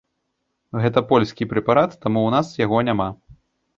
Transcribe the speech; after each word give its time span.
Гэта 0.85 1.03
польскі 1.11 1.47
прэпарат, 1.53 1.91
таму 2.07 2.19
ў 2.27 2.35
нас 2.39 2.47
яго 2.65 2.77
няма. 2.89 3.09